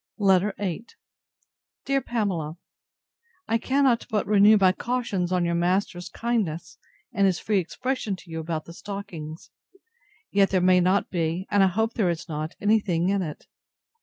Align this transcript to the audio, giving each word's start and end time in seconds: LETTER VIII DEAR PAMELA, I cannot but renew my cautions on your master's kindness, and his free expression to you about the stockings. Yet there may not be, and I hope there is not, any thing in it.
LETTER 0.17 0.55
VIII 0.57 0.85
DEAR 1.85 2.01
PAMELA, 2.01 2.57
I 3.47 3.59
cannot 3.59 4.07
but 4.09 4.25
renew 4.25 4.57
my 4.57 4.71
cautions 4.71 5.31
on 5.31 5.45
your 5.45 5.53
master's 5.53 6.09
kindness, 6.09 6.79
and 7.13 7.27
his 7.27 7.37
free 7.37 7.59
expression 7.59 8.15
to 8.15 8.31
you 8.31 8.39
about 8.39 8.65
the 8.65 8.73
stockings. 8.73 9.51
Yet 10.31 10.49
there 10.49 10.59
may 10.59 10.79
not 10.79 11.11
be, 11.11 11.45
and 11.51 11.61
I 11.61 11.67
hope 11.67 11.93
there 11.93 12.09
is 12.09 12.27
not, 12.27 12.55
any 12.59 12.79
thing 12.79 13.09
in 13.09 13.21
it. 13.21 13.45